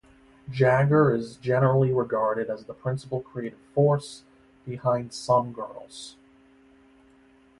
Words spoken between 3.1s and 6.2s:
creative force behind "Some Girls".